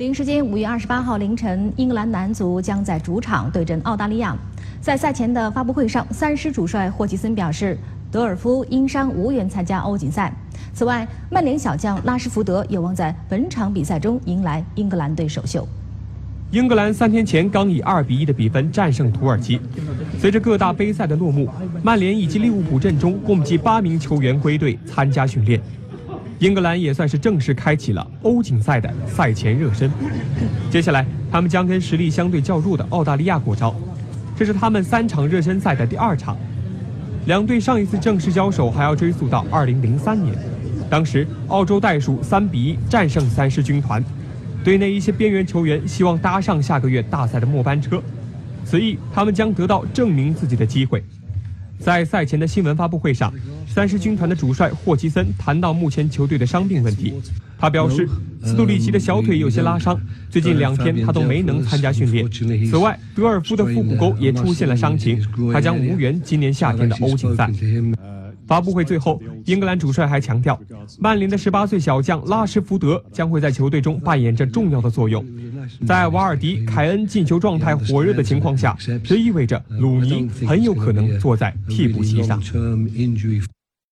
[0.00, 4.34] 北京时间五月二十八号凌晨，英格兰男足将在主场对阵澳大利亚。
[4.80, 7.76] 在赛前的发布会上，三狮主帅霍奇森表示，
[8.10, 10.32] 德尔夫因伤无缘参加欧锦赛。
[10.72, 15.68] 此外，曼联小将拉什福德有望在本场比赛中迎来英格兰队首秀。
[16.50, 19.60] 英格兰三天前刚以二比一的比分战胜土耳其。
[20.18, 21.46] 随着各大杯赛的落幕，
[21.82, 25.60] 曼联以及利物浦阵中共计八名球员归队参加训练。
[26.40, 29.90] 英格兰也算是正式开启了欧锦赛的赛前热身。
[30.70, 33.74] 接下来，他们将跟实力相对较弱的澳大利亚过招，
[34.34, 36.36] 这是他们三场热身赛的第二场。
[37.26, 40.34] 两队上一次正式交手还要追溯到2003年，
[40.88, 44.02] 当时澳洲袋鼠3比1战胜三狮军团。
[44.64, 48.02] 队内一些边缘球员希望搭上下个月大赛的末班车，
[48.64, 51.04] 此役他们将得到证明自己的机会。
[51.80, 53.32] 在赛前的新闻发布会上，
[53.66, 57.14] 三狮军团的主帅霍奇森谈到目前球队的伤病问题。
[57.58, 58.08] 他表示，
[58.44, 59.98] 斯图里奇的小腿有些拉伤，
[60.28, 62.28] 最近两天他都没能参加训练。
[62.70, 65.20] 此外，德尔夫的腹股沟也出现了伤情，
[65.52, 67.50] 他将无缘今年夏天的欧锦赛。
[68.50, 70.60] 发布会最后，英格兰主帅还强调，
[70.98, 75.24] 曼联的十八岁小将拉什福德将会在球队中扮演着重要的作用。
[75.86, 82.42] 在瓦尔迪、凯恩进球状态火热的情况下，这意味着鲁尼很有可能坐在替补席上。